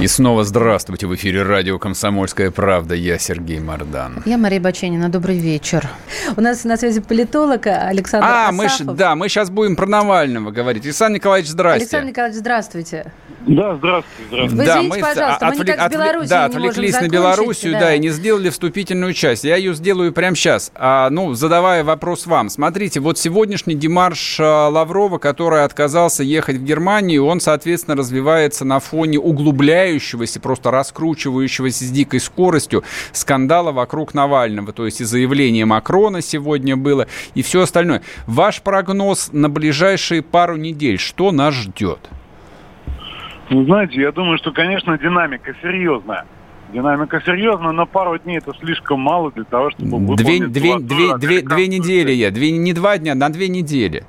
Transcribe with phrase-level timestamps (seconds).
[0.00, 1.06] И снова здравствуйте.
[1.06, 2.94] В эфире радио «Комсомольская правда».
[2.94, 4.22] Я Сергей Мордан.
[4.24, 5.10] Я Мария Баченина.
[5.10, 5.90] Добрый вечер.
[6.36, 8.56] У нас на связи политолог Александр А, Асафов.
[8.86, 10.84] мы, ж- да, мы сейчас будем про Навального говорить.
[10.84, 11.82] Александр Николаевич, здрасте.
[11.82, 13.12] Александр Николаевич, здравствуйте.
[13.46, 14.56] Да, здравствуйте, здравствуйте.
[14.56, 16.92] Вы Да, извините, мы пожалуйста, мы отвлек- никак с отвлек- Белоруссией да, не можем отвлеклись
[16.92, 17.80] на закончить, Белоруссию, да.
[17.80, 17.94] да.
[17.94, 19.44] и не сделали вступительную часть.
[19.44, 20.70] Я ее сделаю прямо сейчас.
[20.74, 22.50] А, ну, задавая вопрос вам.
[22.50, 28.78] Смотрите, вот сегодняшний демарш а, Лаврова, который отказался ехать в Германию, он, соответственно, развивается на
[28.78, 34.72] фоне углубляющегося, просто раскручивающегося с дикой скоростью скандала вокруг Навального.
[34.72, 38.02] То есть и заявление Макрона сегодня было, и все остальное.
[38.26, 41.98] Ваш прогноз на ближайшие пару недель, что нас ждет?
[43.50, 46.24] Ну, знаете, я думаю, что, конечно, динамика серьезная.
[46.72, 51.42] Динамика серьезная, но пару дней это слишком мало для того, чтобы Две, две, две, две,
[51.42, 52.30] две недели я.
[52.30, 54.04] Две, не два дня, на две недели.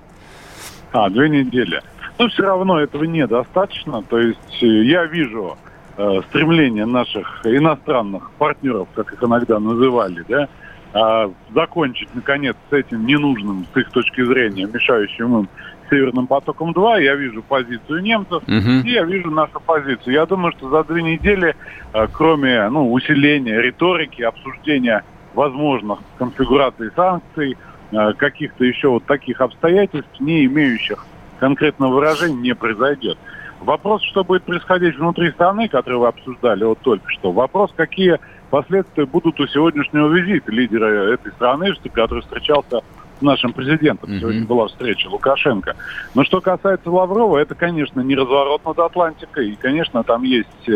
[0.94, 1.82] А, две недели.
[2.20, 4.04] Но все равно этого недостаточно.
[4.04, 5.58] То есть э, я вижу
[5.98, 10.48] э, стремление наших иностранных партнеров, как их иногда называли, да,
[10.94, 15.50] а, закончить, наконец, с этим ненужным, с их точки зрения, мешающим им
[15.90, 17.04] Северным потоком-2.
[17.04, 18.82] Я вижу позицию немцев, Мгм.
[18.86, 20.14] И я вижу нашу позицию.
[20.14, 21.54] Я думаю, что за две недели,
[21.94, 27.58] э, кроме ну, усиления риторики, обсуждения возможных конфигураций санкций,
[27.92, 31.06] э, каких-то еще вот таких обстоятельств, не имеющих
[31.40, 33.18] конкретного выражения, не произойдет.
[33.62, 37.32] Вопрос, что будет происходить внутри страны, который вы обсуждали вот только что.
[37.32, 42.82] Вопрос, какие последствия будут у сегодняшнего визита лидера этой страны, который встречался
[43.20, 44.10] с нашим президентом.
[44.10, 44.20] Мгм.
[44.20, 45.76] Сегодня была встреча Лукашенко.
[46.16, 49.52] Но что касается Лаврова, это, конечно, не разворот над Атлантикой.
[49.52, 50.70] И, конечно, там есть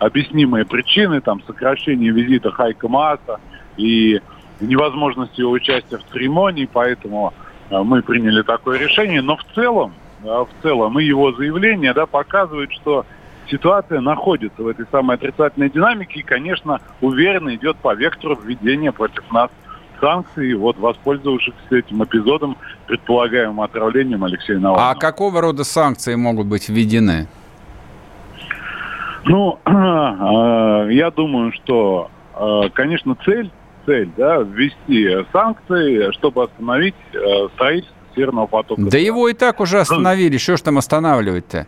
[0.00, 3.38] объяснимые причины, там сокращение визита Хайка Мааса
[3.76, 4.20] и
[4.60, 7.32] невозможность его участия в церемонии, поэтому
[7.70, 9.22] э, мы приняли такое решение.
[9.22, 9.92] Но в целом,
[10.22, 13.04] в целом и его заявление да, показывает, что
[13.50, 19.30] ситуация находится в этой самой отрицательной динамике и, конечно, уверенно идет по вектору введения против
[19.32, 19.50] нас
[20.00, 22.56] санкций, вот воспользовавшись этим эпизодом,
[22.86, 24.90] предполагаемым отравлением Алексея Навального.
[24.90, 27.28] А какого рода санкции могут быть введены?
[29.24, 33.50] Ну, э, я думаю, что, э, конечно, цель,
[33.86, 38.82] цель, да, ввести санкции, чтобы остановить э, строительство Северного потока.
[38.82, 40.36] Да его и так уже остановили.
[40.38, 41.66] Что ж там останавливать-то?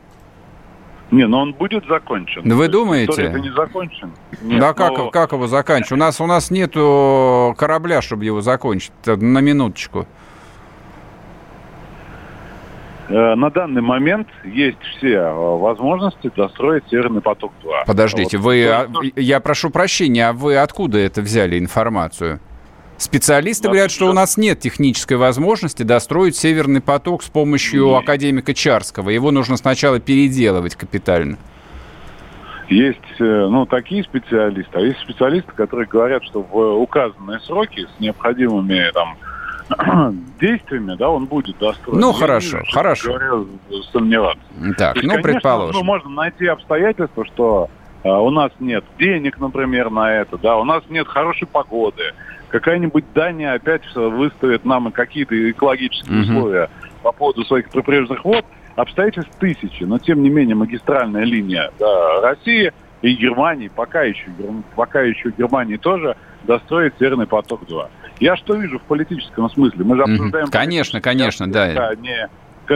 [1.10, 2.42] Не, но он будет закончен.
[2.44, 3.12] Да вы думаете?
[3.12, 4.10] история-то не закончен.
[4.42, 5.92] Нет, да как, но- как его заканчивать?
[5.92, 8.90] У нас, у нас нету корабля, чтобы его закончить.
[9.02, 10.06] Это На минуточку.
[13.08, 17.84] Э, На данный момент есть все э, возможности достроить Северный поток-2.
[17.86, 18.46] Подождите, Вот.
[18.46, 22.40] вы, а, я прошу прощения, а вы откуда это взяли информацию?
[22.96, 28.02] Специалисты говорят, что у нас нет технической возможности достроить Северный поток с помощью Нет.
[28.04, 29.10] академика Чарского.
[29.10, 31.36] Его нужно сначала переделывать капитально.
[32.68, 38.00] Есть э, ну, такие специалисты, а есть специалисты, которые говорят, что в указанные сроки с
[38.00, 39.16] необходимыми там,
[40.40, 42.00] действиями да, он будет достроен.
[42.00, 43.12] Ну, Я хорошо, вижу, хорошо.
[43.12, 43.44] говоря,
[43.92, 44.42] сомневаться.
[44.78, 45.80] Так, есть, ну, конечно, предположим.
[45.80, 47.68] Ну, можно найти обстоятельства, что
[48.02, 52.14] э, у нас нет денег, например, на это, да, у нас нет хорошей погоды.
[52.54, 56.36] Какая-нибудь Дания опять выставит нам какие-то экологические Мгм.
[56.36, 56.70] условия
[57.02, 58.44] по поводу своих прибрежных вод.
[58.76, 62.72] Обстоятельств тысячи, но тем не менее магистральная линия да, России
[63.02, 64.26] и Германии, пока еще,
[64.76, 67.88] пока еще Германии тоже достроить Северный поток-2.
[68.20, 69.84] Я что вижу в политическом смысле?
[69.84, 70.46] Мы же обсуждаем...
[70.46, 71.72] Конечно, конечно, да.
[71.74, 72.28] Да, не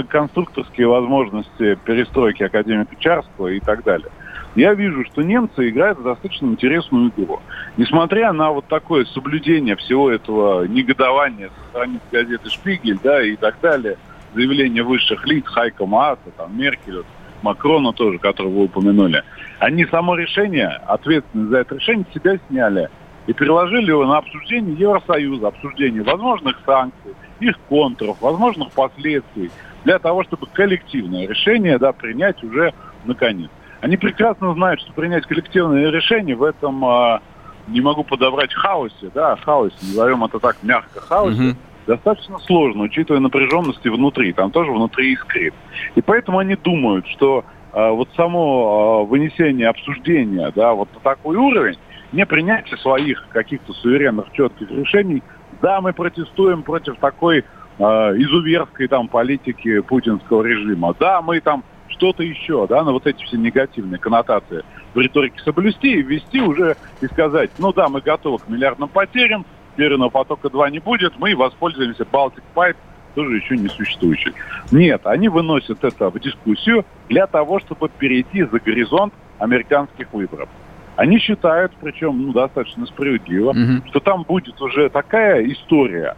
[0.08, 4.08] конструкторские возможности перестройки академика Чарского и так далее.
[4.54, 7.40] Я вижу, что немцы играют достаточно интересную игру.
[7.76, 13.56] Несмотря на вот такое соблюдение всего этого негодования со стороны газеты «Шпигель», да, и так
[13.60, 13.96] далее,
[14.34, 17.04] заявления высших лиц, Хайка Мааса, там, Меркель,
[17.42, 19.22] Макрона тоже, которого вы упомянули,
[19.58, 22.88] они само решение, ответственность за это решение себя сняли
[23.26, 29.50] и переложили его на обсуждение Евросоюза, обсуждение возможных санкций, их контров, возможных последствий,
[29.84, 32.72] для того, чтобы коллективное решение да, принять уже
[33.04, 33.50] наконец.
[33.80, 37.20] Они прекрасно знают, что принять коллективное решение в этом, а,
[37.68, 41.56] не могу подобрать хаосе, да, хаосе, назовем это так мягко, хаосе, Мгм.
[41.86, 45.54] достаточно сложно, учитывая напряженности внутри, там тоже внутри искрит.
[45.94, 51.36] И поэтому они думают, что э, вот само э, вынесение обсуждения, да, вот на такой
[51.36, 51.78] уровень,
[52.12, 55.22] не принятие своих каких-то суверенных четких решений.
[55.60, 57.38] Да, мы протестуем против такой
[57.78, 60.94] э, изуверской там политики путинского режима.
[60.98, 61.62] Да, мы там
[61.98, 64.64] что-то еще, да, на вот эти все негативные коннотации
[64.94, 69.44] в риторике соблюсти и ввести уже и сказать, ну да, мы готовы к миллиардным потерям,
[69.76, 72.76] Северного потока-2 не будет, мы воспользуемся Baltic Pipe,
[73.14, 74.32] тоже еще не существующий.
[74.72, 80.48] Нет, они выносят это в дискуссию для того, чтобы перейти за горизонт американских выборов.
[80.96, 83.88] Они считают, причем ну, достаточно справедливо, mm-hmm.
[83.88, 86.16] что там будет уже такая история,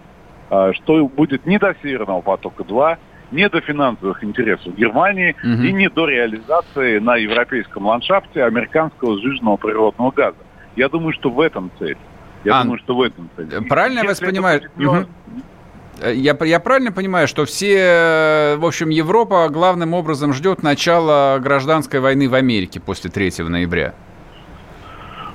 [0.49, 2.97] а, что будет не до Северного потока-2,
[3.31, 5.63] не до финансовых интересов Германии угу.
[5.63, 10.37] и не до реализации на европейском ландшафте американского сжиженного природного газа.
[10.77, 11.97] Я думаю, что в этом цель.
[12.45, 13.49] Я а, думаю, что в этом цель.
[13.69, 14.63] Правильно я вас понимаю?
[14.77, 15.07] Угу.
[16.13, 22.29] Я, я правильно понимаю, что все, в общем, Европа главным образом ждет начала гражданской войны
[22.29, 23.95] в Америке после 3 ноября?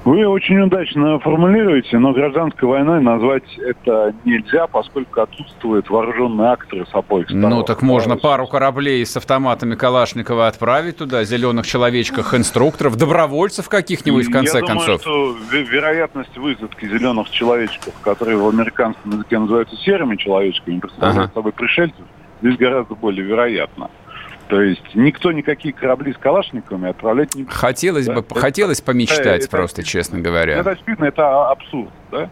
[0.05, 6.93] Вы очень удачно формулируете, но гражданской войной назвать это нельзя, поскольку отсутствуют вооруженные акторы с
[6.93, 7.49] обоих сторон.
[7.49, 14.27] Ну, так можно пару кораблей с автоматами Калашникова отправить туда, зеленых человечках, инструкторов, добровольцев каких-нибудь,
[14.27, 15.03] в конце Я концов.
[15.03, 21.33] думаю, что вероятность высадки зеленых человечков, которые в американском языке называются серыми человечками, представляют ага.
[21.33, 22.05] собой пришельцев,
[22.43, 23.89] здесь гораздо более вероятно.
[24.47, 27.53] То есть никто никакие корабли с калашниковыми отправлять не будет.
[27.53, 28.13] Хотелось да?
[28.13, 30.57] бы, это, хотелось помечтать это, просто, это, честно говоря.
[30.57, 32.29] Это очевидно, это абсурд, да?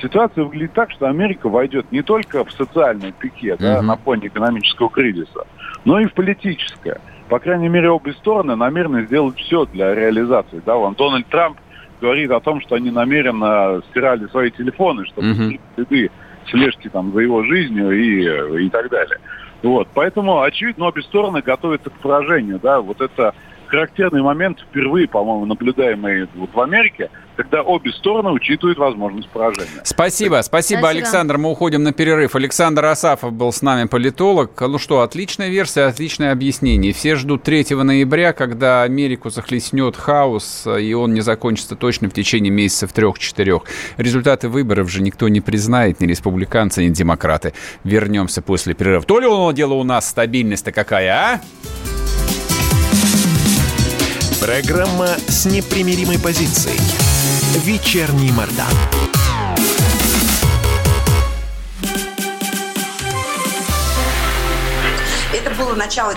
[0.00, 3.62] Ситуация выглядит так, что Америка войдет не только в социальное пике, угу.
[3.62, 5.46] да, на фоне экономического кризиса,
[5.84, 7.00] но и в политическое.
[7.28, 10.62] По крайней мере, обе стороны намерены сделать все для реализации.
[10.64, 10.76] Да?
[10.76, 11.58] Вон Дональд Трамп
[12.00, 15.58] говорит о том, что они намеренно стирали свои телефоны, чтобы угу.
[15.74, 16.10] следы
[16.50, 19.18] слежки там за его жизнью и, и так далее.
[19.62, 23.34] Вот, поэтому, очевидно, обе стороны готовятся к поражению, да, вот это
[23.70, 29.80] характерный момент, впервые, по-моему, наблюдаемый вот в Америке, когда обе стороны учитывают возможность поражения.
[29.84, 31.38] Спасибо, спасибо, спасибо, Александр.
[31.38, 32.34] Мы уходим на перерыв.
[32.34, 34.60] Александр Асафов был с нами, политолог.
[34.60, 36.92] Ну что, отличная версия, отличное объяснение.
[36.92, 42.50] Все ждут 3 ноября, когда Америку захлестнет хаос, и он не закончится точно в течение
[42.50, 43.62] месяцев трех-четырех.
[43.96, 47.54] Результаты выборов же никто не признает, ни республиканцы, ни демократы.
[47.84, 49.04] Вернемся после перерыва.
[49.04, 51.40] То ли оно дело у нас стабильность-то какая, а?
[54.40, 56.80] Программа с непримиримой позицией.
[57.58, 58.72] Вечерний Мордан.
[65.34, 66.14] Это было начало.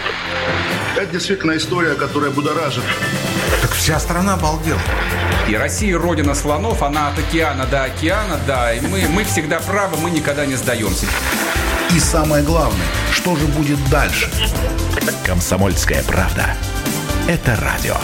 [0.95, 2.83] Это действительно история, которая будоражит.
[3.61, 4.79] Так вся страна обалдела.
[5.49, 8.73] И Россия родина слонов, она от океана до океана, да.
[8.73, 11.07] И мы, мы всегда правы, мы никогда не сдаемся.
[11.93, 14.31] И самое главное, что же будет дальше?
[15.25, 16.55] Комсомольская правда.
[17.25, 17.95] Это радио.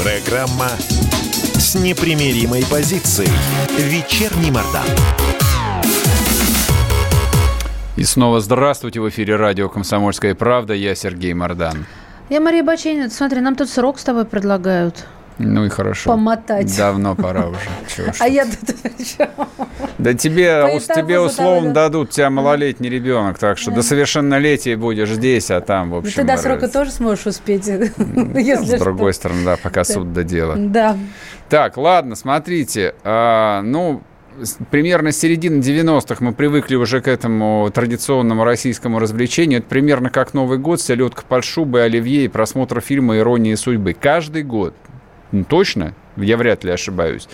[0.00, 0.68] Программа
[1.58, 3.28] с непримиримой позицией.
[3.76, 4.84] Вечерний Мордан.
[7.96, 9.00] И снова здравствуйте.
[9.00, 10.72] В эфире радио «Комсомольская правда».
[10.72, 11.84] Я Сергей Мордан.
[12.30, 13.10] Я Мария Баченина.
[13.10, 15.04] Смотри, нам тут срок с тобой предлагают.
[15.38, 16.10] Ну и хорошо.
[16.10, 16.76] Помотать.
[16.76, 17.60] Давно пора уже.
[17.96, 18.76] Чего, а я тут
[19.98, 25.60] Да тебе, тебе условно дадут тебя малолетний ребенок, так что до совершеннолетия будешь здесь, а
[25.60, 26.14] там, в общем...
[26.14, 30.56] Ты до срока тоже сможешь успеть, С другой стороны, да, пока суд додело.
[30.56, 30.96] Да.
[31.48, 32.94] Так, ладно, смотрите.
[33.04, 34.02] А, ну,
[34.70, 39.60] примерно с середины 90-х мы привыкли уже к этому традиционному российскому развлечению.
[39.60, 43.94] Это примерно как Новый год, селедка под шубой, оливье и просмотр фильма «Ирония судьбы».
[43.98, 44.74] Каждый год
[45.32, 47.28] ну, точно, я вряд ли ошибаюсь.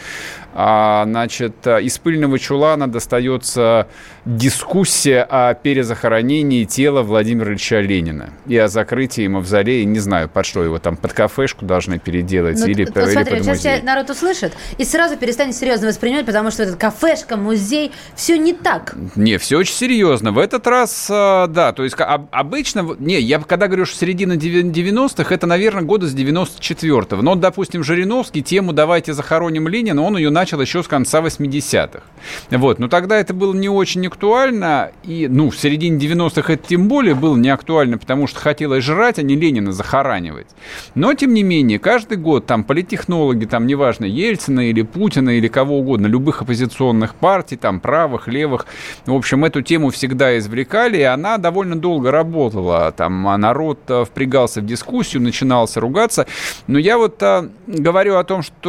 [0.57, 3.88] А, значит, из пыльного чулана достается
[4.25, 9.85] дискуссия о перезахоронении тела Владимира Ильича Ленина и о закрытии мавзолея.
[9.85, 13.57] Не знаю, под что его там, под кафешку должны переделать ну, или, или смотри, под
[13.57, 18.53] сейчас народ услышит и сразу перестанет серьезно воспринимать, потому что этот кафешка, музей, все не
[18.53, 18.95] так.
[19.17, 20.31] Не, все очень серьезно.
[20.31, 25.35] В этот раз, а, да, то есть обычно, не, я когда говорю, что середина 90-х,
[25.35, 27.23] это, наверное, года с 94-го.
[27.23, 32.02] Но, допустим, Жириновский тему «Давайте захороним Ленина», он ее начал еще с конца 80-х.
[32.50, 36.88] Вот, но тогда это было не очень актуально, и, ну, в середине 90-х это тем
[36.88, 40.47] более было не актуально, потому что хотелось жрать, а не Ленина захоранивать.
[40.95, 45.78] Но, тем не менее, каждый год там политтехнологи, там, неважно, Ельцина или Путина или кого
[45.78, 48.66] угодно, любых оппозиционных партий, там, правых, левых,
[49.07, 52.93] в общем, эту тему всегда извлекали, и она довольно долго работала.
[52.93, 56.26] Там а народ э, впрягался в дискуссию, начинался ругаться.
[56.66, 58.63] Но я вот а, говорю о том, что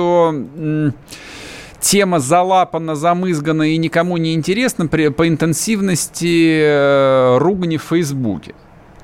[1.79, 8.53] тема залапана, замызгана и никому не интересна при, по интенсивности э, ругани в Фейсбуке.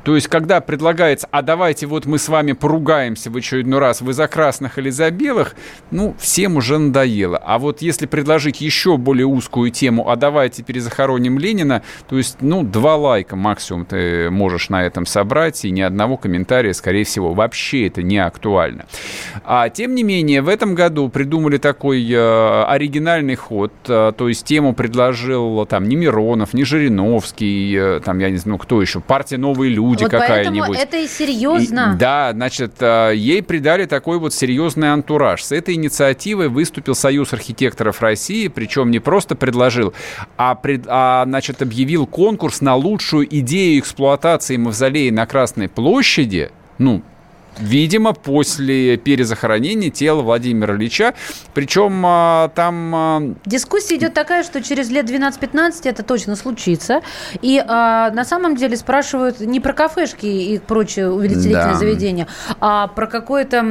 [0.03, 4.13] То есть, когда предлагается, а давайте вот мы с вами поругаемся в очередной раз, вы
[4.13, 5.55] за красных или за белых,
[5.91, 7.37] ну, всем уже надоело.
[7.37, 12.63] А вот если предложить еще более узкую тему, а давайте перезахороним Ленина, то есть, ну,
[12.63, 17.87] два лайка максимум ты можешь на этом собрать, и ни одного комментария, скорее всего, вообще
[17.87, 18.85] это не актуально.
[19.43, 24.45] А тем не менее, в этом году придумали такой э, оригинальный ход, э, то есть
[24.45, 29.37] тему предложил там не Миронов, не Жириновский, э, там, я не знаю, кто еще, партия
[29.37, 30.77] «Новые люди», вот какая-нибудь.
[30.77, 31.93] Это и серьезно.
[31.95, 35.43] И, да, значит, э, ей придали такой вот серьезный антураж.
[35.43, 39.93] С этой инициативой выступил Союз архитекторов России, причем не просто предложил,
[40.37, 46.51] а, пред, а значит, объявил конкурс на лучшую идею эксплуатации мавзолея на Красной площади.
[46.77, 47.03] Ну,
[47.59, 51.13] Видимо, после перезахоронения тела Владимира Ильича.
[51.53, 52.95] Причем а, там...
[52.95, 53.21] А...
[53.45, 57.01] Дискуссия идет такая, что через лет 12-15 это точно случится.
[57.41, 61.73] И а, на самом деле спрашивают не про кафешки и прочие увеличительные да.
[61.73, 62.27] заведения,
[62.59, 63.61] а про какое-то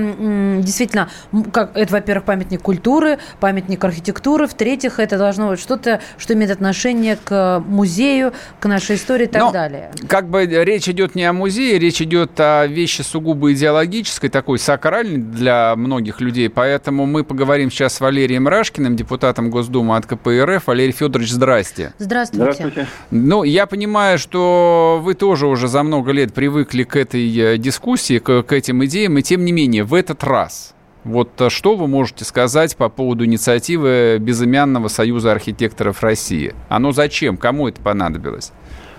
[0.58, 1.08] действительно...
[1.52, 4.46] Как, это, во-первых, памятник культуры, памятник архитектуры.
[4.46, 9.42] В-третьих, это должно быть что-то, что имеет отношение к музею, к нашей истории и так
[9.42, 9.90] Но, далее.
[10.06, 14.58] Как бы речь идет не о музее, речь идет о вещи сугубо идеологической идеологической, такой
[14.58, 20.66] сакральной для многих людей, поэтому мы поговорим сейчас с Валерием Рашкиным, депутатом Госдумы от КПРФ.
[20.66, 21.92] Валерий Федорович, здрасте.
[21.98, 22.52] Здравствуйте.
[22.52, 22.86] Здравствуйте.
[23.10, 28.18] Ну, я понимаю, что вы тоже уже за много лет привыкли к этой э, дискуссии,
[28.18, 30.74] к, к этим идеям, и тем не менее, в этот раз
[31.04, 36.54] вот э, что вы можете сказать по поводу инициативы Безымянного союза архитекторов России?
[36.68, 37.36] Оно зачем?
[37.36, 38.52] Кому это понадобилось?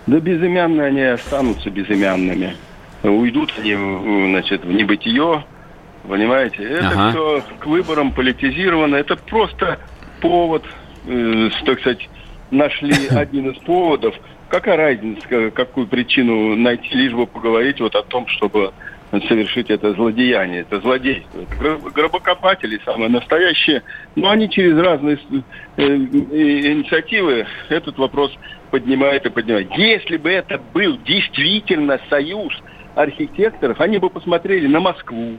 [0.07, 2.55] Да безымянные они останутся безымянными
[3.03, 3.75] уйдут они,
[4.29, 5.43] значит, в небытие,
[6.07, 6.63] понимаете?
[6.63, 7.09] Это ага.
[7.11, 9.79] все к выборам политизировано, это просто
[10.21, 10.63] повод,
[11.07, 12.09] э, так сказать,
[12.51, 14.15] нашли один из поводов.
[14.49, 18.73] Какая разница, какую причину найти, лишь бы поговорить вот о том, чтобы
[19.27, 21.41] совершить это злодеяние, это злодейство.
[21.41, 23.83] Это гробокопатели самые настоящие,
[24.15, 25.19] но они через разные
[25.77, 28.31] э, инициативы этот вопрос
[28.71, 29.69] поднимают и поднимают.
[29.75, 32.53] Если бы это был действительно союз
[32.95, 35.37] архитекторов, они бы посмотрели на Москву,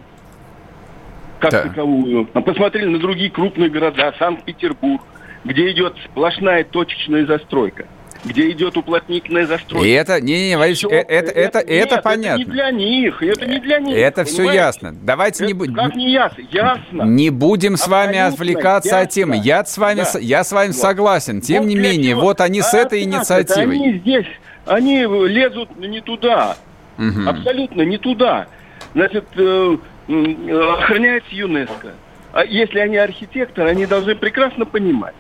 [1.38, 1.62] как да.
[1.62, 5.02] таковую, посмотрели на другие крупные города, Санкт-Петербург,
[5.44, 7.86] где идет сплошная точечная застройка
[8.24, 9.86] где идет уплотнительная застройка.
[9.86, 12.42] И это, не, не, Борис, это, это, это, это, нет, это понятно.
[12.42, 13.96] Это не для них, это не для них.
[13.96, 14.94] Это все ясно.
[15.02, 15.74] Давайте это не будем.
[15.74, 16.42] Как не ясно?
[16.50, 17.02] Ясно.
[17.02, 19.00] Не будем с вами отвлекаться ясно.
[19.00, 19.40] от темы.
[19.42, 20.18] Я с вами, да.
[20.20, 20.76] я с вами вот.
[20.76, 21.40] согласен.
[21.40, 22.22] Тем вот не менее, чего?
[22.22, 23.76] вот они а с этой инициативой.
[23.76, 24.26] Они здесь,
[24.66, 26.56] они лезут не туда.
[26.98, 27.28] Угу.
[27.28, 28.46] Абсолютно не туда.
[28.94, 29.76] Значит, э,
[30.08, 31.92] охраняется ЮНЕСКО.
[32.32, 35.14] А если они архитекторы, они должны прекрасно понимать,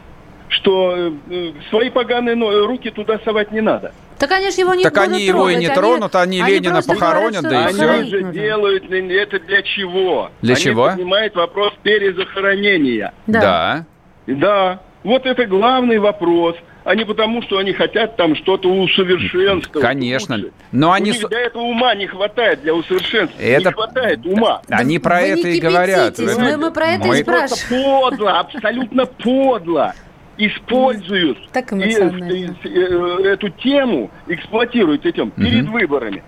[0.48, 2.34] что э, свои поганые
[2.66, 3.92] руки туда совать не надо.
[4.18, 7.42] Так они же его не Так они его и не тронут, они, они Ленина похоронят,
[7.42, 7.90] да и все.
[7.90, 10.30] Они же делают это для чего?
[10.42, 10.86] Для они чего?
[10.90, 13.12] поднимают вопрос перезахоронения.
[13.26, 13.40] Да.
[13.40, 13.86] Да.
[14.26, 14.80] Да.
[15.02, 19.86] Вот это главный вопрос– а не потому, что они хотят там что-то усовершенствовать.
[19.86, 20.36] Конечно.
[20.36, 20.52] Лучше.
[20.72, 21.10] Но они...
[21.10, 23.58] У них для этого ума не хватает, для усовершенствования.
[23.58, 23.68] Это...
[23.68, 24.62] Не хватает ума.
[24.68, 26.18] Они про это и говорят.
[26.18, 27.18] Мы, мы про это мы...
[27.18, 28.10] и спрашиваем.
[28.10, 29.94] подло, абсолютно подло
[30.38, 35.40] используют так и, и, и, эту тему, эксплуатируют этим угу.
[35.40, 36.22] перед выборами.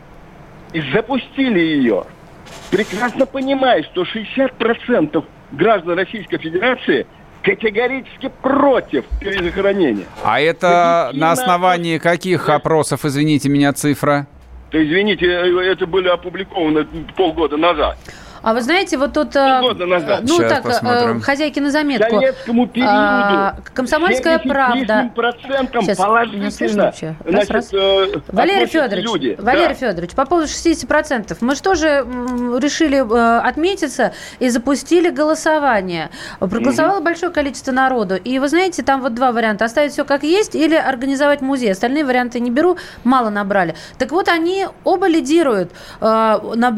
[0.73, 2.05] И запустили ее.
[2.71, 7.07] Прекрасно понимая, что 60% граждан Российской Федерации–
[7.45, 10.07] категорически против перезахоронения.
[10.23, 14.27] А это на основании каких опросов, извините меня, цифра?
[14.73, 16.87] Да извините, э, это были опубликованы
[17.17, 17.97] полгода назад.
[18.45, 19.35] А вы знаете, вот тут...
[19.37, 20.21] Э, назад.
[20.23, 21.21] Ну Сейчас так, э, посмотрим.
[21.23, 22.17] хозяйки на заметку.
[22.17, 25.11] Советскому периоду а, комсомольская правда.
[25.17, 26.51] Сейчас, положительно.
[26.51, 27.73] Значит, раз, раз.
[27.73, 29.37] Э, Валерий Федорович, люди.
[29.39, 29.75] Валерий да.
[29.75, 31.39] Федорович, по поводу 60%.
[31.41, 32.05] Мы что же
[32.61, 36.11] решили э, отметиться и запустили голосование.
[36.39, 37.05] Проголосовало угу.
[37.05, 38.17] большое количество народу.
[38.17, 39.65] И вы знаете, там вот два варианта.
[39.65, 41.73] Оставить все как есть или организовать музей.
[41.73, 43.75] Остальные варианты не беру, мало набрали.
[43.97, 45.73] Так вот, они оба лидируют.
[46.03, 46.69] Э, на,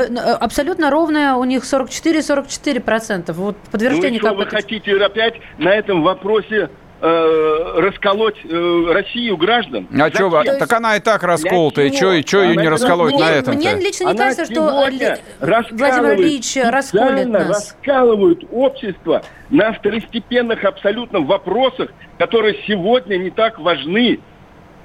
[0.40, 3.36] абсолютно ровная у них них 44-44 процентов.
[3.36, 6.70] Вот подтверждение ну, что вы хотите опять на этом вопросе
[7.00, 9.88] э, расколоть э, Россию граждан.
[9.92, 10.58] А что, есть...
[10.58, 13.56] так она и так расколотая, что ее не расколоть мне, на этом -то?
[13.56, 17.48] Мне лично не она кажется, что Владимир Ильич расколет нас.
[17.48, 24.20] раскалывают общество на второстепенных абсолютно вопросах, которые сегодня не так важны.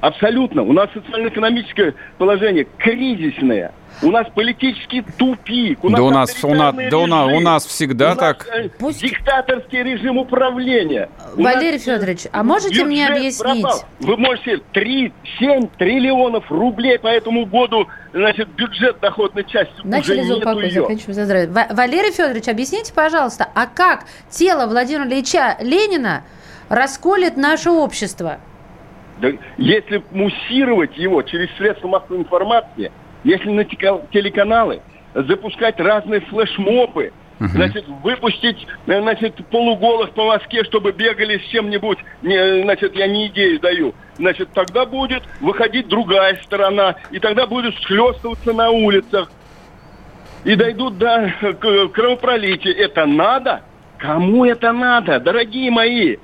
[0.01, 0.63] Абсолютно.
[0.63, 3.72] У нас социально-экономическое положение кризисное.
[4.01, 5.84] У нас политический тупик.
[5.84, 8.48] У да, нас у нас, у нас, да у нас, у нас всегда у так.
[8.48, 9.01] Нас, э, Пусть...
[9.01, 11.08] Диктаторский режим управления.
[11.36, 13.62] Валерий нас, Федорович, а можете мне объяснить?
[13.62, 13.84] Пропал.
[14.00, 20.36] Вы можете 3, 7 триллионов рублей по этому году, значит, бюджет доходной части Начали уже
[20.36, 20.81] нету ее.
[20.81, 21.67] заканчиваем за здравие.
[21.70, 26.24] Валерий Федорович, объясните, пожалуйста, а как тело Владимира Ильича Ленина
[26.70, 28.39] расколет наше общество?
[29.21, 32.91] Да, если муссировать его через средства массовой информации,
[33.23, 34.81] если на телеканалы
[35.13, 41.99] запускать разные флешмобы, uh значит, выпустить, э, значит, полуголых по Москве, чтобы бегали с чем-нибудь,
[42.23, 47.75] не, значит, я не идею даю, значит, тогда будет выходить другая сторона, и тогда будет
[47.75, 49.31] схлестываться на улицах,
[50.43, 51.31] и дойдут до
[51.93, 52.73] кровопролития.
[52.73, 53.61] Это надо?
[53.99, 56.17] Кому это надо, дорогие мои?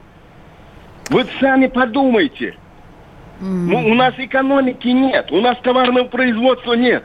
[1.10, 2.56] Вы сами подумайте.
[3.42, 3.92] Mm.
[3.92, 7.04] У нас экономики нет, у нас товарного производства нет.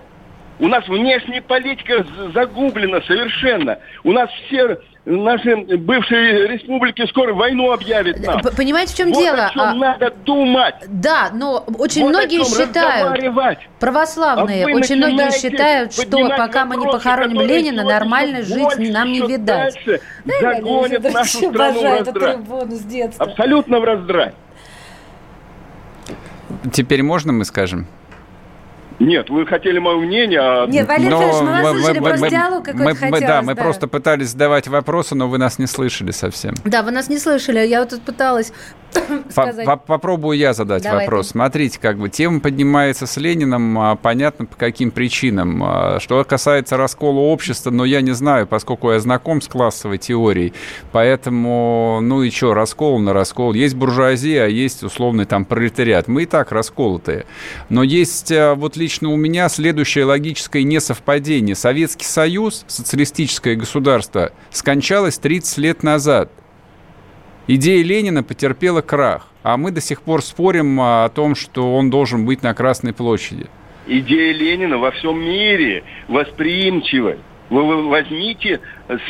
[0.58, 3.78] У нас внешняя политика загублена совершенно.
[4.04, 8.40] У нас все наши бывшие республики скоро войну объявят нам.
[8.56, 9.46] Понимаете, в чем вот дело?
[9.46, 9.74] о чем а...
[9.74, 10.74] надо думать.
[10.86, 16.86] Да, но очень вот многие считают, православные, а очень многие считают, что пока мы не
[16.86, 19.76] похороним Ленина, нормально жить нам не видать.
[20.40, 22.38] Загонят нашу страну в раздрай.
[23.18, 24.32] Абсолютно в раздрай.
[26.70, 27.86] Теперь можно мы скажем?
[28.98, 30.40] Нет, вы хотели мое мнение.
[30.40, 30.66] А...
[30.66, 33.54] Нет, Валерий но мы вас слышали, мы, просто мы, диалог какой-то мы, хотелось, Да, мы
[33.56, 36.54] просто пытались задавать вопросы, но вы нас не слышали совсем.
[36.64, 37.66] Да, вы нас не слышали.
[37.66, 38.52] Я вот тут пыталась
[39.30, 39.66] сказать.
[39.86, 41.26] Попробую я задать Давай вопрос.
[41.26, 41.32] Ты.
[41.32, 45.62] Смотрите, как бы тема поднимается с Лениным, а, понятно по каким причинам.
[45.64, 50.52] А, что касается раскола общества, но я не знаю, поскольку я знаком с классовой теорией,
[50.92, 53.54] поэтому, ну и что, раскол на раскол.
[53.54, 56.08] Есть буржуазия, а есть условный там пролетариат.
[56.08, 57.26] Мы и так расколотые.
[57.68, 61.56] Но есть а, вот лично у меня следующее логическое несовпадение.
[61.56, 66.30] Советский Союз, социалистическое государство, скончалось 30 лет назад–
[67.48, 72.24] Идея Ленина потерпела крах, а мы до сих пор спорим о том, что он должен
[72.24, 73.46] быть на Красной площади.
[73.86, 77.16] Идея Ленина во всем мире восприимчива.
[77.50, 78.60] Вы возьмите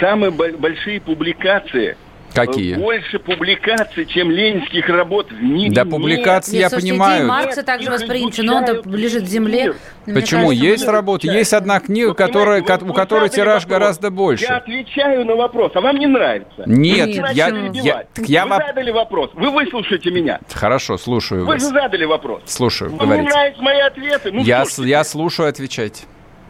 [0.01, 1.97] самые большие публикации–
[2.35, 2.75] Какие?
[2.75, 5.73] Больше публикаций, чем ленинских работ в мире.
[5.73, 7.27] Да, публикации я слушайте, понимаю.
[7.27, 9.75] Маркса также восприняты, но он лежит в земле.
[10.07, 10.49] Почему?
[10.49, 13.79] Кажется, есть работа, есть одна книга, которая, вы, у которой тираж вопрос.
[13.79, 14.45] гораздо больше.
[14.45, 16.65] Я отвечаю на вопрос, а вам не нравится?
[16.67, 18.47] Нет, Нет я, я, я...
[18.47, 20.41] Вы задали вопрос, вы выслушайте меня.
[20.53, 21.63] Хорошо, слушаю вы вас.
[21.63, 22.43] Вы же задали вопрос.
[22.47, 23.23] Слушаю, Вам говорите.
[23.25, 24.33] не нравятся мои ответы?
[24.33, 26.05] Ну, я, я слушаю, отвечать.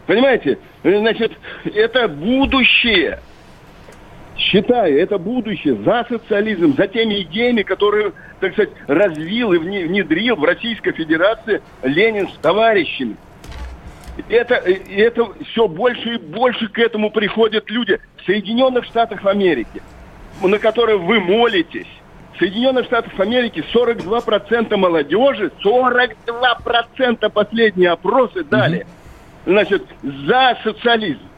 [0.07, 1.33] Понимаете, значит,
[1.65, 3.21] это будущее
[4.43, 10.45] считаю, это будущее за социализм, за теми идеями, которые, так сказать, развил и внедрил в
[10.45, 13.17] Российской Федерации Ленин с товарищами.
[14.29, 19.83] Это, это все больше и больше к этому приходят люди в Соединенных Штатах Америки,
[20.43, 21.87] на которые вы молитесь.
[22.35, 28.87] В Соединенных Штатах Америки 42% молодежи, 42% последние опросы дали,
[29.47, 31.32] значит, за социализм.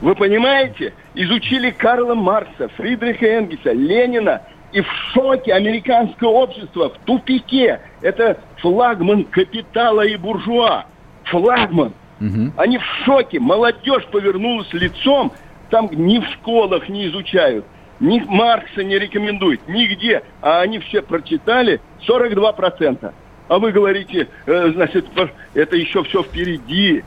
[0.00, 0.94] Вы понимаете?
[1.14, 7.80] Изучили Карла Маркса, Фридриха Энгельса, Ленина, и в шоке американское общество, в тупике.
[8.02, 10.84] Это флагман капитала и буржуа.
[11.24, 11.92] Флагман.
[12.20, 12.52] Угу.
[12.56, 13.40] Они в шоке.
[13.40, 15.32] Молодежь повернулась лицом.
[15.70, 17.64] Там ни в школах не изучают.
[18.00, 19.66] Ни Маркса не рекомендуют.
[19.68, 20.22] Нигде.
[20.42, 23.12] А они все прочитали 42%.
[23.48, 25.06] А вы говорите, э, значит,
[25.54, 27.02] это еще все впереди.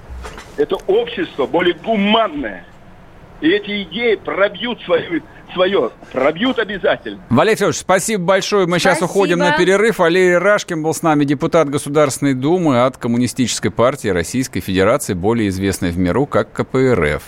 [0.58, 2.66] Это общество более гуманное.
[3.42, 5.22] И эти идеи пробьют свою,
[5.54, 7.22] свое, пробьют обязательно.
[7.30, 8.68] Валерий Федорович, спасибо большое.
[8.68, 8.94] Мы спасибо.
[8.94, 10.00] сейчас уходим на перерыв.
[10.00, 15.92] Валерий Рашкин был с нами, депутат Государственной Думы от Коммунистической партии Российской Федерации, более известной
[15.92, 17.24] в миру как КПРФ.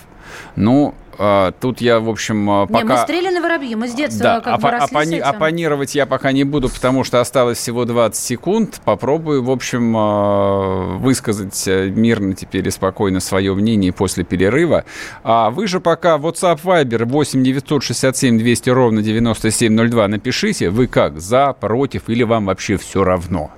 [0.56, 2.84] Ну, а, тут я, в общем, пока...
[2.84, 6.32] Не, мы стреляны воробьи, мы с детства да, как оппо- бы оппони- Оппонировать я пока
[6.32, 8.82] не буду, потому что осталось всего 20 секунд.
[8.84, 14.86] Попробую, в общем, а, высказать э, мирно теперь и спокойно свое мнение после перерыва.
[15.24, 21.54] А вы же пока WhatsApp Viber 8 967 200 ровно 9702 напишите, вы как, за,
[21.54, 23.52] против или вам вообще все равно?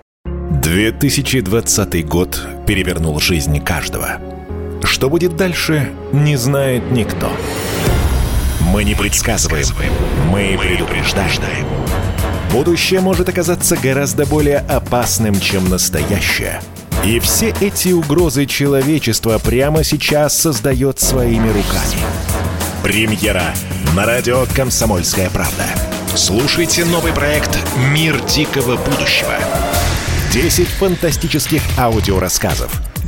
[0.61, 4.34] 2020 год перевернул жизнь каждого.
[4.85, 7.31] Что будет дальше, не знает никто.
[8.61, 9.65] Мы не предсказываем,
[10.29, 11.67] мы предупреждаем.
[12.51, 16.61] Будущее может оказаться гораздо более опасным, чем настоящее.
[17.03, 22.01] И все эти угрозы человечества прямо сейчас создает своими руками.
[22.83, 23.43] Премьера
[23.95, 25.65] на радио «Комсомольская правда».
[26.15, 27.57] Слушайте новый проект
[27.91, 29.33] «Мир дикого будущего».
[30.31, 32.71] 10 фантастических аудиорассказов.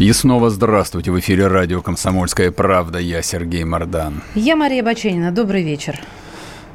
[0.00, 1.12] И снова здравствуйте.
[1.12, 2.98] В эфире радио «Комсомольская правда».
[2.98, 4.22] Я Сергей Мордан.
[4.34, 5.30] Я Мария Баченина.
[5.30, 6.00] Добрый вечер.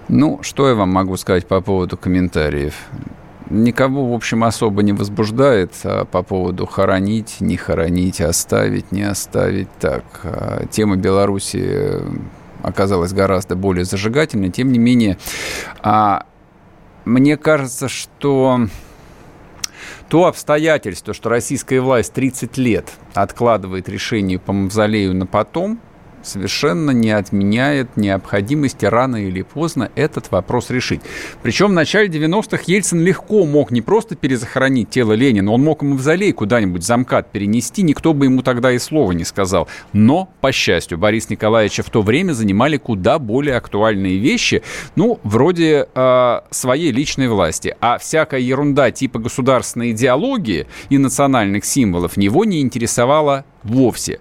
[0.08, 2.76] Ну, что я вам могу сказать по поводу комментариев?
[3.50, 9.68] Никого, в общем, особо не возбуждает а по поводу хоронить, не хоронить, оставить, не оставить.
[9.82, 11.98] Так, а тема Беларуси
[12.64, 14.50] оказалась гораздо более зажигательной.
[14.50, 15.18] Тем не менее,
[15.82, 16.26] а,
[17.04, 18.62] мне кажется, что
[20.10, 25.80] то обстоятельство, что российская власть 30 лет откладывает решение по мавзолею на потом,
[26.24, 31.02] совершенно не отменяет необходимости рано или поздно этот вопрос решить.
[31.42, 35.86] Причем в начале 90-х Ельцин легко мог не просто перезахоронить тело Ленина, он мог и
[35.86, 39.68] мавзолей куда-нибудь замкат перенести, никто бы ему тогда и слова не сказал.
[39.94, 44.62] Но, по счастью, Борис Николаевича в то время занимали куда более актуальные вещи,
[44.96, 47.76] ну, вроде э, своей личной власти.
[47.82, 54.20] А всякая ерунда типа государственной идеологии и национальных символов него не интересовала вовсе.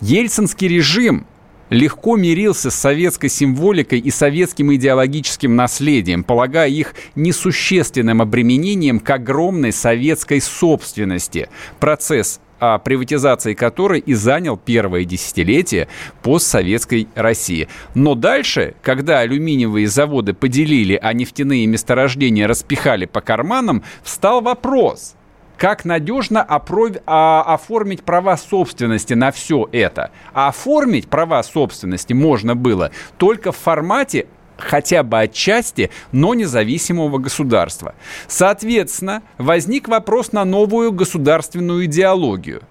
[0.00, 1.26] Ельцинский режим
[1.70, 9.72] легко мирился с советской символикой и советским идеологическим наследием, полагая их несущественным обременением к огромной
[9.72, 11.48] советской собственности.
[11.80, 15.88] Процесс о приватизации которой и занял первое десятилетие
[16.22, 17.68] постсоветской России.
[17.94, 25.15] Но дальше, когда алюминиевые заводы поделили, а нефтяные месторождения распихали по карманам, встал вопрос–
[25.56, 30.10] как надежно а, оформить права собственности на все это.
[30.32, 34.26] А оформить права собственности можно было только в формате
[34.58, 37.94] хотя бы отчасти, но независимого государства.
[38.26, 42.62] Соответственно, возник вопрос на новую государственную идеологию.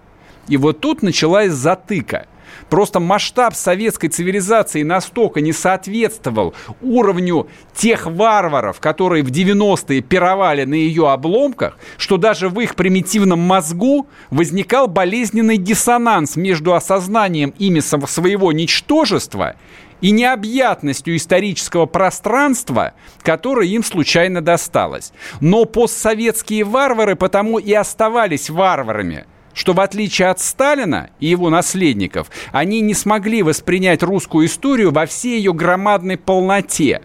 [0.47, 2.27] И вот тут началась затыка–
[2.69, 10.73] Просто масштаб советской цивилизации настолько не соответствовал уровню тех варваров, которые в 90-е пировали на
[10.73, 18.51] ее обломках, что даже в их примитивном мозгу возникал болезненный диссонанс между осознанием ими своего
[18.51, 19.55] ничтожества
[20.01, 25.13] и необъятностью исторического пространства, которое им случайно досталось.
[25.39, 32.29] Но постсоветские варвары потому и оставались варварами– что в отличие от Сталина и его наследников,
[32.51, 37.01] они не смогли воспринять русскую историю во всей ее громадной полноте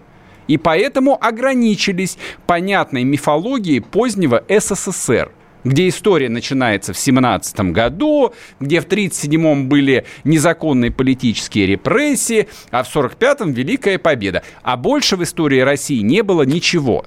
[0.51, 5.31] и поэтому ограничились понятной мифологией позднего СССР
[5.63, 12.97] где история начинается в 17 году, где в 37-м были незаконные политические репрессии, а в
[12.97, 14.43] 45-м Великая Победа.
[14.63, 17.05] А больше в истории России не было ничего.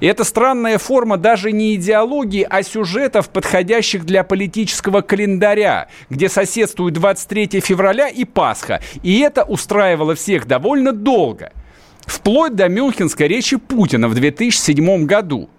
[0.00, 6.94] И это странная форма даже не идеологии, а сюжетов, подходящих для политического календаря, где соседствуют
[6.94, 8.80] 23 февраля и Пасха.
[9.02, 11.52] И это устраивало всех довольно долго.
[12.06, 15.50] Вплоть до Мюнхенской речи Путина в 2007 году.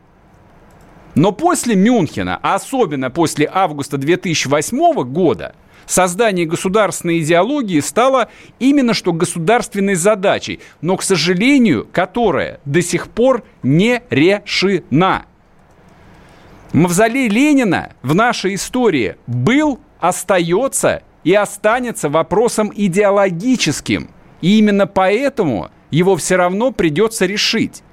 [1.15, 5.53] Но после Мюнхена, а особенно после августа 2008 года,
[5.89, 13.43] создание государственной идеологии стало именно что государственной задачей, но, к сожалению, которая до сих пор
[13.63, 15.25] не решена.
[16.71, 24.11] Мавзолей Ленина в нашей истории был, остается и останется вопросом идеологическим.
[24.41, 27.83] И именно поэтому его все равно придется решить.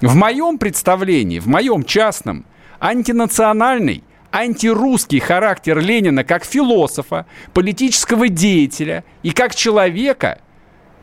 [0.00, 2.46] В моем представлении, в моем частном,
[2.80, 10.40] антинациональный антирусский характер Ленина как философа, политического деятеля и как человека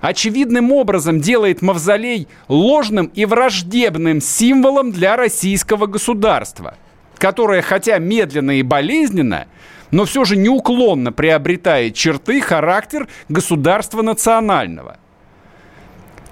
[0.02, 6.76] очевидным образом делает мавзолей ложным и враждебным символом для российского государства,
[7.18, 9.48] которое, хотя медленно и болезненно,
[9.92, 14.98] но все же неуклонно приобретает черты характер государства национального–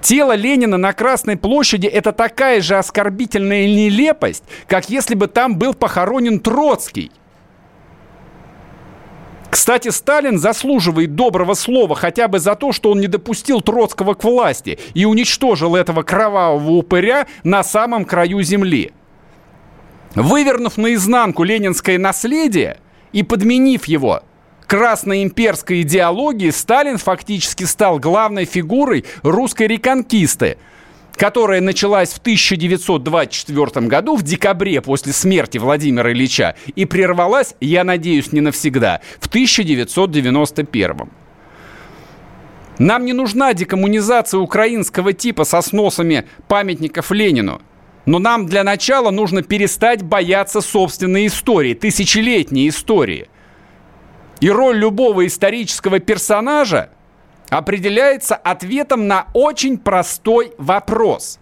[0.00, 5.74] Тело Ленина на Красной площади– это такая же оскорбительная нелепость, как если бы там был
[5.74, 7.10] похоронен Троцкий.
[9.50, 14.24] Кстати, Сталин заслуживает доброго слова хотя бы за то, что он не допустил Троцкого к
[14.24, 18.92] власти и уничтожил этого кровавого упыря на самом краю земли.
[20.14, 22.78] Вывернув наизнанку ленинское наследие
[23.12, 24.22] и подменив его
[24.68, 30.58] красной имперской идеологии Сталин фактически стал главной фигурой русской реконкисты,
[31.16, 38.30] которая началась в 1924 году, в декабре после смерти Владимира Ильича, и прервалась, я надеюсь,
[38.30, 41.10] не навсегда, в 1991.
[42.78, 47.60] Нам не нужна декоммунизация украинского типа со сносами памятников Ленину.
[48.06, 53.28] Но нам для начала нужно перестать бояться собственной истории, тысячелетней истории.
[54.40, 56.90] И роль любого исторического персонажа
[57.50, 61.38] определяется ответом на очень простой вопрос.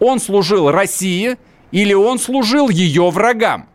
[0.00, 1.36] Он служил России
[1.70, 3.68] или он служил ее врагам?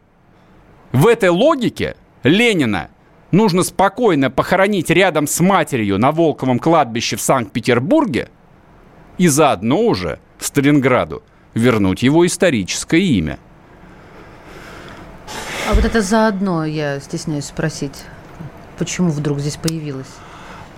[0.91, 2.89] В этой логике Ленина
[3.32, 8.30] нужно спокойно похоронить рядом с матерью на Волковом кладбище в Санкт-Петербурге
[9.17, 13.39] и заодно уже Сталинграду вернуть его историческое имя.
[15.69, 18.04] А вот это заодно, я стесняюсь спросить,
[18.82, 20.08] почему вдруг здесь появилось?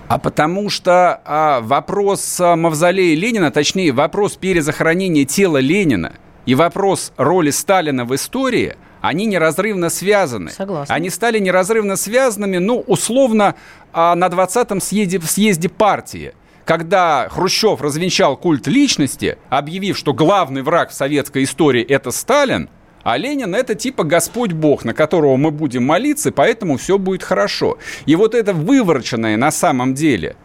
[0.08, 6.12] А потому что а, вопрос а, мавзолея Ленина, точнее вопрос перезахоронения тела Ленина
[6.44, 10.50] и вопрос роли Сталина в истории, они неразрывно связаны.
[10.50, 10.94] Согласна.
[10.94, 13.54] Они стали неразрывно связанными, ну, условно,
[13.94, 16.34] а, на 20-м съезде, съезде партии
[16.66, 22.70] когда Хрущев развенчал культ личности, объявив, что главный враг в советской истории это Сталин,
[23.04, 27.78] а Ленин это типа Господь Бог, на которого мы будем молиться, поэтому все будет хорошо.
[28.06, 30.36] И вот это вывороченное на самом деле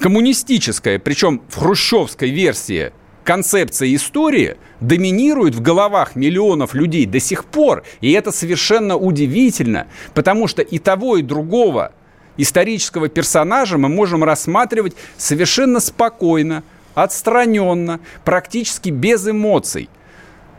[0.00, 7.84] коммунистическое, причем в хрущевской версии концепция истории доминирует в головах миллионов людей до сих пор.
[8.00, 11.92] И это совершенно удивительно, потому что и того, и другого
[12.36, 19.88] исторического персонажа мы можем рассматривать совершенно спокойно, отстраненно, практически без эмоций.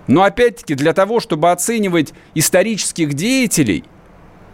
[0.08, 3.84] Но опять-таки для того, чтобы оценивать исторических деятелей,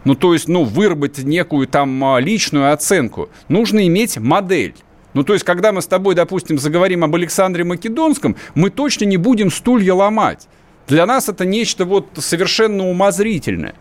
[0.04, 4.76] ну то есть, ну, выработать некую там а, личную оценку, нужно иметь модель.
[5.14, 9.18] Ну, то есть, когда мы с тобой, допустим, заговорим об Александре Македонском, мы точно не
[9.18, 10.48] будем стулья ломать.
[10.88, 13.76] Для нас это нечто вот совершенно умозрительное.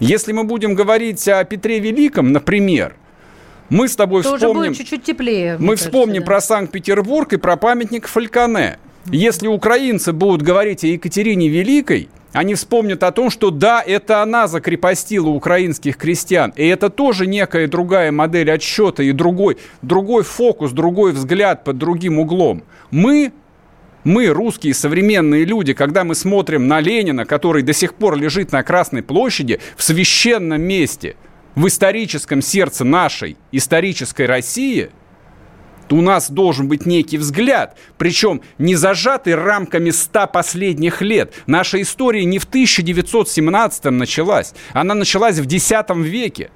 [0.00, 2.96] Если мы будем говорить о Петре Великом, например,
[3.68, 4.74] мы с тобой То вспомним...
[4.74, 5.56] Чуть-чуть теплее.
[5.58, 6.26] Мы кажется, вспомним да.
[6.26, 8.78] про Санкт-Петербург и про памятник Фальконе.
[9.10, 14.46] Если украинцы будут говорить о Екатерине Великой, они вспомнят о том, что да, это она
[14.46, 16.52] закрепостила украинских крестьян.
[16.56, 22.18] И это тоже некая другая модель отсчета и другой, другой фокус, другой взгляд под другим
[22.18, 22.62] углом.
[22.90, 23.32] Мы
[24.04, 28.64] мы, русские современные люди, когда мы смотрим на Ленина, который до сих пор лежит на
[28.64, 31.14] Красной площади, в священном месте,
[31.54, 34.90] в историческом сердце нашей исторической России–
[35.92, 41.34] у нас должен быть некий взгляд, причем не зажатый рамками ста последних лет.
[41.46, 46.50] Наша история не в 1917 началась, она началась в X веке,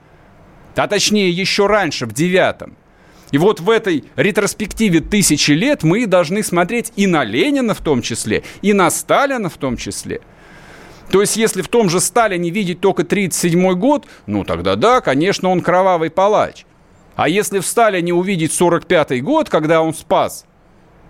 [0.74, 2.72] а точнее еще раньше, в IX.
[3.32, 8.02] И вот в этой ретроспективе тысячи лет мы должны смотреть и на Ленина в том
[8.02, 10.20] числе, и на Сталина в том числе.
[11.10, 15.50] То есть, если в том же Сталине видеть только 1937 год, ну тогда да, конечно,
[15.50, 16.64] он кровавый палач.
[17.16, 20.44] А если в Сталине увидеть 45-й год, когда он спас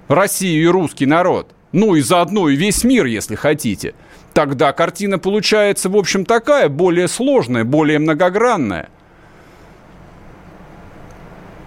[0.06, 3.94] Россию и русский народ, ну и заодно и весь мир, если хотите,
[4.32, 8.88] тогда картина получается, в общем, такая, более сложная, более многогранная.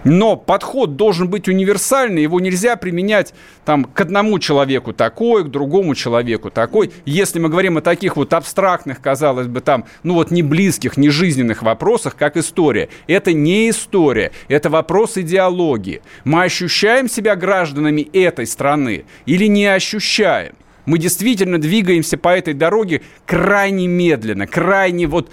[0.04, 3.34] Но подход должен быть универсальный, его нельзя применять
[3.64, 6.92] там, к одному человеку такой, к другому человеку такой.
[7.04, 11.10] Если мы говорим о таких вот абстрактных, казалось бы, там, ну вот не близких, не
[11.10, 12.88] жизненных вопросах, как история.
[13.06, 16.00] Это не история, это вопрос идеологии.
[16.24, 20.54] Мы ощущаем себя гражданами этой страны или не ощущаем?
[20.86, 25.30] Мы действительно двигаемся по этой дороге крайне медленно, крайне вот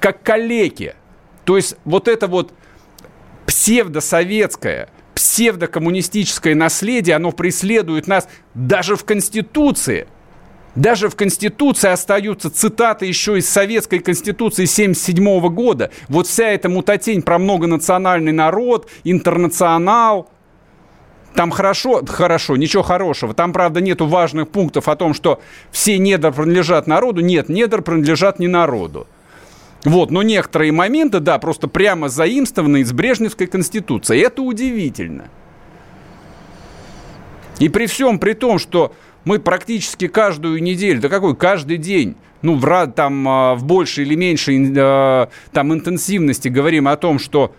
[0.00, 0.94] как калеки.
[1.44, 2.52] То есть вот это вот
[3.46, 10.06] псевдосоветское, псевдокоммунистическое наследие, оно преследует нас даже в Конституции.
[10.74, 15.90] Даже в Конституции остаются цитаты еще из Советской Конституции 1977 года.
[16.08, 20.30] Вот вся эта мутатень про многонациональный народ, интернационал.
[21.34, 23.34] Там хорошо, хорошо, ничего хорошего.
[23.34, 27.20] Там, правда, нету важных пунктов о том, что все недр принадлежат народу.
[27.20, 29.06] Нет, недр принадлежат не народу.
[29.84, 34.20] Вот, но некоторые моменты, да, просто прямо заимствованы из Брежневской конституции.
[34.20, 35.24] Это удивительно.
[37.58, 42.54] И при всем при том, что мы практически каждую неделю, да какой, каждый день, ну,
[42.54, 47.54] в, там, а, в большей или меньшей а, там, интенсивности говорим о том, что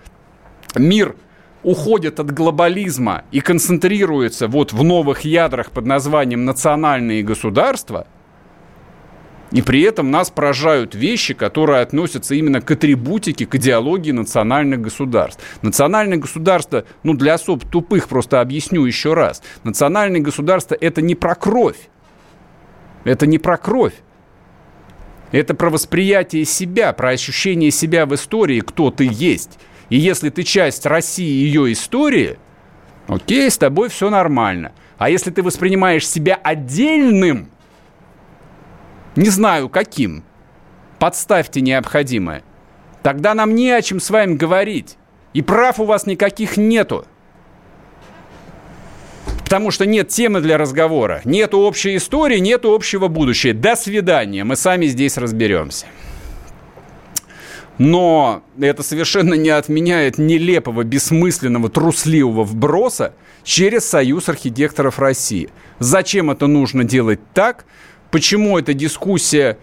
[0.76, 1.16] мир
[1.62, 8.08] уходит от глобализма и концентрируется вот в новых ядрах под названием национальные государства–
[9.54, 15.42] И при этом нас поражают вещи, которые относятся именно к атрибутике, к идеологии национальных государств.
[15.62, 19.44] Национальное государство, ну для особ тупых просто объясню еще раз.
[19.64, 21.78] Национальное государство это не про кровь.
[23.04, 23.94] Это не про кровь.
[25.32, 29.60] Это про восприятие себя, про ощущение себя в истории, кто ты есть.
[29.90, 32.40] И если ты часть России и ее истории,
[33.08, 34.72] окей, с тобой все нормально.
[34.98, 37.50] А если ты воспринимаешь себя отдельным,
[39.16, 40.24] не знаю каким,
[41.00, 42.44] подставьте необходимое,
[43.02, 44.98] тогда нам не о чем с вами говорить.
[45.34, 47.06] И прав у вас никаких нету.
[49.44, 51.22] Потому что нет темы для разговора.
[51.26, 53.54] Нету общей истории, нету общего будущего.
[53.54, 54.44] До свидания.
[54.44, 55.86] Мы сами здесь разберемся.
[57.78, 65.50] Но это совершенно не отменяет нелепого, бессмысленного, трусливого вброса через Союз архитекторов России.
[65.80, 67.66] Зачем это нужно делать так?
[68.14, 69.58] Почему эта дискуссия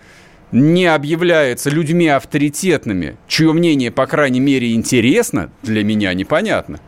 [0.50, 6.80] не объявляется людьми авторитетными, чье мнение, по крайней мере, интересно, для меня непонятно.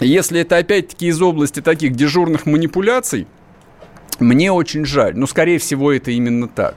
[0.00, 3.28] Если это опять-таки из области таких дежурных манипуляций,
[4.18, 5.16] мне очень жаль.
[5.16, 6.74] Но, скорее всего, это именно так.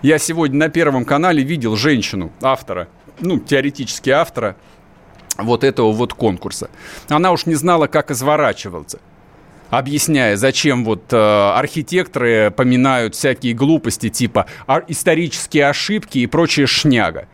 [0.00, 2.86] Я сегодня на Первом канале видел женщину, автора,
[3.18, 4.54] ну, теоретически автора
[5.36, 6.70] вот этого вот конкурса.
[7.08, 9.00] Она уж не знала, как изворачиваться
[9.70, 14.46] объясняя, зачем вот э, архитекторы поминают всякие глупости типа
[14.88, 17.28] исторические ошибки и прочая шняга,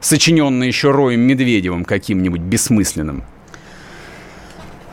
[0.00, 3.24] сочиненные еще Роем Медведевым каким-нибудь бессмысленным.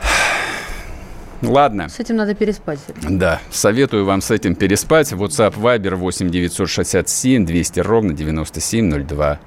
[1.42, 1.88] Ладно.
[1.88, 2.80] С этим надо переспать.
[3.02, 5.12] Да, советую вам с этим переспать.
[5.12, 9.40] WhatsApp Viber 8 967 200 ровно 9702.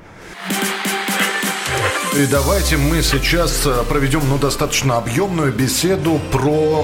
[2.17, 6.83] И давайте мы сейчас э, проведем ну, достаточно объемную беседу про